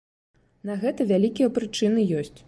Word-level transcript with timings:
На 0.69 0.77
гэта 0.83 1.05
вялікія 1.11 1.51
прычыны 1.59 2.07
ёсць! 2.23 2.35